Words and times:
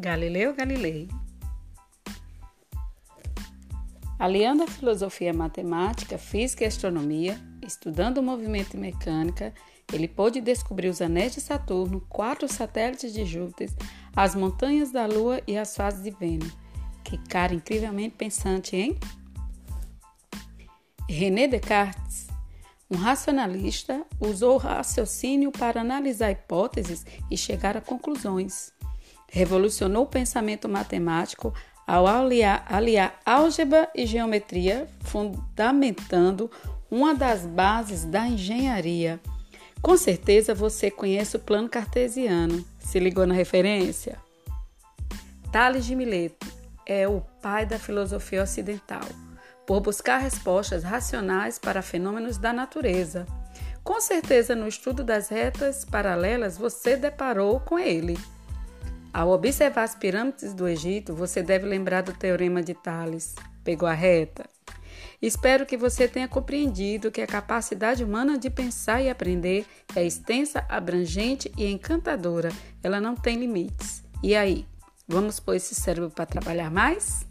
Galileu 0.00 0.54
Galilei. 0.54 1.08
Aliando 4.16 4.62
a 4.62 4.68
filosofia 4.68 5.34
matemática, 5.34 6.16
física 6.16 6.62
e 6.62 6.68
astronomia, 6.68 7.36
estudando 7.66 8.18
o 8.18 8.22
movimento 8.22 8.74
e 8.74 8.76
mecânica, 8.76 9.52
ele 9.92 10.06
pôde 10.06 10.40
descobrir 10.40 10.88
os 10.88 11.02
anéis 11.02 11.34
de 11.34 11.40
Saturno, 11.40 12.00
quatro 12.08 12.46
satélites 12.46 13.12
de 13.12 13.24
Júpiter, 13.24 13.70
as 14.14 14.36
montanhas 14.36 14.92
da 14.92 15.04
Lua 15.04 15.42
e 15.48 15.58
as 15.58 15.74
fases 15.74 16.04
de 16.04 16.12
Vênus. 16.12 16.56
Que 17.02 17.18
cara 17.18 17.52
incrivelmente 17.52 18.14
pensante, 18.14 18.76
hein? 18.76 18.96
René 21.08 21.48
Descartes, 21.48 22.28
um 22.88 22.96
racionalista, 22.96 24.06
usou 24.20 24.54
o 24.54 24.58
raciocínio 24.58 25.50
para 25.50 25.80
analisar 25.80 26.30
hipóteses 26.30 27.04
e 27.28 27.36
chegar 27.36 27.76
a 27.76 27.80
conclusões. 27.80 28.77
Revolucionou 29.30 30.04
o 30.04 30.08
pensamento 30.08 30.68
matemático 30.68 31.52
ao 31.86 32.06
aliar, 32.06 32.64
aliar 32.68 33.18
álgebra 33.24 33.88
e 33.94 34.04
geometria, 34.04 34.88
fundamentando 35.00 36.50
uma 36.90 37.14
das 37.14 37.46
bases 37.46 38.04
da 38.04 38.26
engenharia. 38.26 39.20
Com 39.80 39.96
certeza 39.96 40.54
você 40.54 40.90
conhece 40.90 41.36
o 41.36 41.40
plano 41.40 41.68
cartesiano. 41.68 42.64
Se 42.78 42.98
ligou 42.98 43.26
na 43.26 43.34
referência? 43.34 44.18
Tales 45.52 45.86
de 45.86 45.94
Mileto 45.94 46.46
é 46.84 47.06
o 47.06 47.20
pai 47.42 47.64
da 47.64 47.78
filosofia 47.78 48.42
ocidental, 48.42 49.06
por 49.66 49.80
buscar 49.80 50.18
respostas 50.18 50.82
racionais 50.82 51.58
para 51.58 51.82
fenômenos 51.82 52.38
da 52.38 52.52
natureza. 52.52 53.26
Com 53.84 54.00
certeza, 54.00 54.54
no 54.54 54.68
estudo 54.68 55.04
das 55.04 55.28
retas 55.28 55.84
paralelas, 55.84 56.58
você 56.58 56.96
deparou 56.96 57.60
com 57.60 57.78
ele. 57.78 58.18
Ao 59.12 59.30
observar 59.30 59.84
as 59.84 59.94
pirâmides 59.94 60.52
do 60.52 60.68
Egito, 60.68 61.14
você 61.14 61.42
deve 61.42 61.66
lembrar 61.66 62.02
do 62.02 62.12
teorema 62.12 62.62
de 62.62 62.74
Tales. 62.74 63.34
Pegou 63.64 63.88
a 63.88 63.94
reta? 63.94 64.48
Espero 65.20 65.66
que 65.66 65.76
você 65.76 66.06
tenha 66.06 66.28
compreendido 66.28 67.10
que 67.10 67.20
a 67.20 67.26
capacidade 67.26 68.04
humana 68.04 68.38
de 68.38 68.48
pensar 68.48 69.02
e 69.02 69.10
aprender 69.10 69.66
é 69.96 70.04
extensa, 70.04 70.64
abrangente 70.68 71.50
e 71.56 71.66
encantadora. 71.66 72.50
Ela 72.82 73.00
não 73.00 73.16
tem 73.16 73.36
limites. 73.36 74.04
E 74.22 74.36
aí, 74.36 74.64
vamos 75.08 75.40
pôr 75.40 75.54
esse 75.54 75.74
cérebro 75.74 76.10
para 76.10 76.26
trabalhar 76.26 76.70
mais? 76.70 77.26